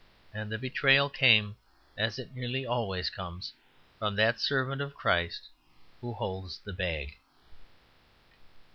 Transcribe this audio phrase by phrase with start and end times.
[0.33, 1.57] And the betrayal came,
[1.95, 3.53] as it nearly always comes,
[3.99, 5.43] from that servant of Christ
[5.99, 7.19] who holds the bag.